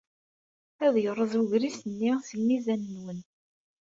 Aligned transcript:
Ad 0.85 0.95
yerreẓ 1.03 1.33
ugris-nni 1.41 2.13
s 2.27 2.29
lmizan-nwen. 2.39 3.19